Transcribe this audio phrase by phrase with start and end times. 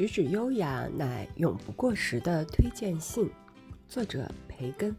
[0.00, 3.28] 举止优雅乃永不过时的推荐信。
[3.86, 4.96] 作者：培根。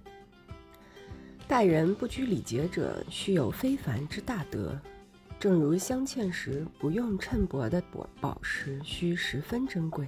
[1.48, 4.80] 待人不拘礼节者，须有非凡之大德。
[5.40, 10.08] 正如镶嵌时不用衬薄的宝宝石，需十分珍贵。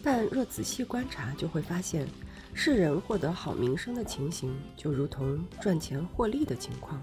[0.00, 2.06] 但若仔细观察，就会发现，
[2.54, 7.02] 世人获得好名声的情形，就如同赚钱获利的情况。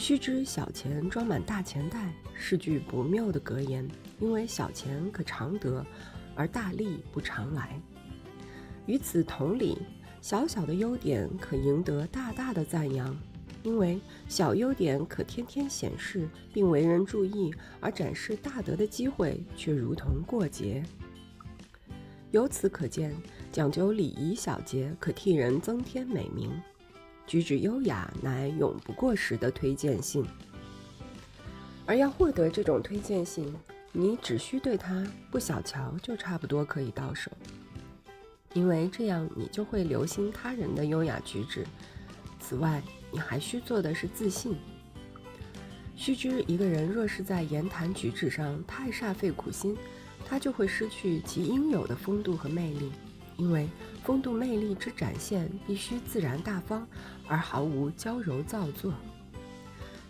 [0.00, 3.86] 须知小钱装满大钱袋是句不谬的格言，
[4.18, 5.84] 因为小钱可常得，
[6.34, 7.78] 而大利不常来。
[8.86, 9.76] 与此同理，
[10.22, 13.14] 小小的优点可赢得大大的赞扬，
[13.62, 20.82] 因为小优点可天天显示并为人注意，而展示大德的机会却如同过节。
[22.30, 23.14] 由此可见，
[23.52, 26.50] 讲究礼仪小节可替人增添美名。
[27.30, 30.26] 举止优雅乃永不过时的推荐信，
[31.86, 33.54] 而要获得这种推荐信，
[33.92, 37.30] 你只需对他不小瞧，就差不多可以到手。
[38.52, 41.64] 因为这样，你就会留心他人的优雅举止。
[42.40, 42.82] 此外，
[43.12, 44.56] 你还需做的是自信。
[45.94, 49.76] 须知，一个人若是在言谈举止上太煞费苦心，
[50.26, 52.90] 他就会失去其应有的风度和魅力。
[53.40, 53.66] 因为
[54.04, 56.86] 风度魅力之展现必须自然大方，
[57.26, 58.92] 而毫无娇柔造作。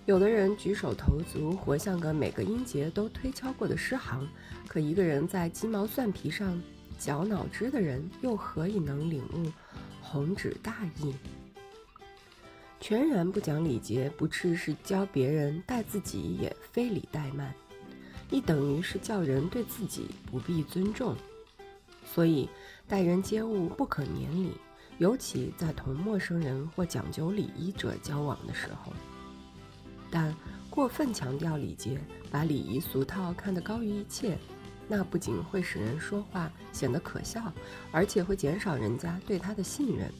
[0.05, 4.29] 有的人举手投足活像个每个音节都推敲过的诗行，
[4.67, 6.61] 可一个人在鸡毛蒜皮上
[6.99, 9.53] 绞脑汁的人，又何以能领悟
[10.01, 11.15] 红纸大意？
[12.81, 17.55] 全然不讲礼节，不啻是教别人待自己也非礼怠慢，
[18.29, 21.15] 亦等于是叫人对自己不必尊重。
[22.13, 22.49] 所以，
[22.89, 24.53] 待人接物不可免礼，
[24.99, 28.93] 尤其在同陌生人或讲究礼仪者交往的时候。
[30.11, 30.35] 但
[30.69, 32.01] 过分强调礼节，
[32.31, 34.37] 把礼仪俗套看得高于一切，
[34.89, 37.53] 那不仅会使人说话显得可笑，
[37.93, 40.13] 而且会减少人家对他的信任。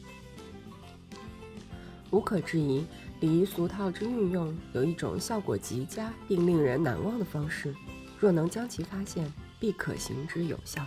[2.09, 2.85] 无可置疑，
[3.19, 7.75] 礼仪俗套之运用有一种效果极佳并令人难忘的方式，
[8.17, 10.85] 若能将其发现，必可行之有效。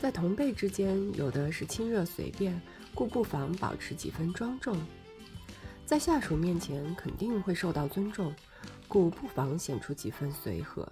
[0.00, 2.60] 在同辈之间，有的是亲热随便，
[2.94, 4.76] 故不妨保持几分庄重；
[5.84, 8.32] 在下属面前，肯定会受到尊重，
[8.86, 10.88] 故不妨显出几分随和。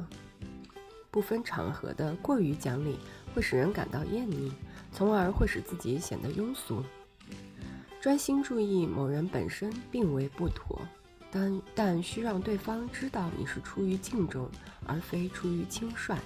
[1.08, 2.98] 不分场合的过于讲理，
[3.32, 4.52] 会使人感到厌腻，
[4.92, 6.82] 从而会使自己显得庸俗。
[8.00, 10.80] 专心注意某人本身，并为不妥，
[11.30, 14.50] 但但需让对方知道你是出于敬重，
[14.84, 16.18] 而非出于轻率。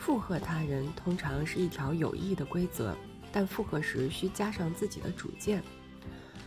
[0.00, 2.96] 附和他人通常是一条有益的规则，
[3.30, 5.62] 但附和时需加上自己的主见。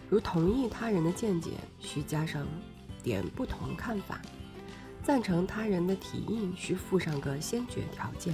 [0.09, 2.47] 如同意他人的见解，需加上
[3.03, 4.16] 点不同看法；
[5.03, 8.34] 赞成他人的提议，需附上个先决条件；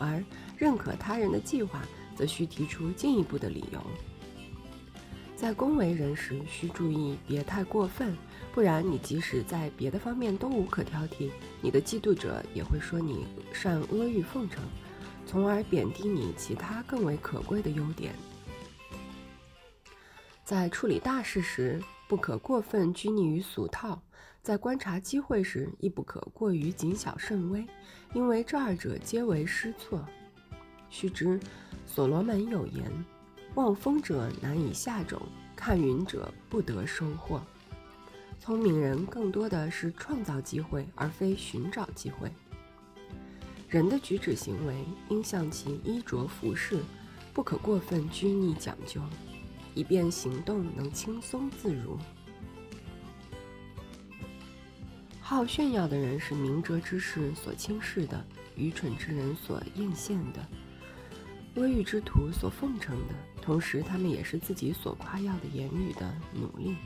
[0.00, 0.22] 而
[0.58, 1.80] 认可他人的计划，
[2.16, 3.80] 则需提出进一步的理由。
[5.36, 8.16] 在恭维人时，需注意别太过分，
[8.54, 11.30] 不然你即使在别的方面都无可挑剔，
[11.60, 14.64] 你的嫉妒者也会说你善阿谀奉承，
[15.26, 18.14] 从而贬低你其他更为可贵的优点。
[20.42, 24.00] 在处理大事时，不可过分拘泥于俗套；
[24.42, 27.66] 在观察机会时，亦不可过于谨小慎微，
[28.14, 30.02] 因为这二者皆为失措。
[30.88, 31.38] 须知，
[31.84, 32.90] 所罗门有言。
[33.56, 35.20] 望风者难以下种，
[35.56, 37.40] 看云者不得收获。
[38.38, 42.30] 聪明人更多的是创造机会，而非寻找机会。
[43.66, 46.82] 人的举止行为应像其衣着服饰，
[47.32, 49.00] 不可过分拘泥讲究，
[49.74, 51.98] 以便行动能轻松自如。
[55.18, 58.22] 好炫耀的人是明哲之士所轻视的，
[58.54, 60.46] 愚蠢之人所艳羡的。
[61.56, 66.76] 阿谀之徒所奉承的，同时他们也是自己所夸耀的言语的努力。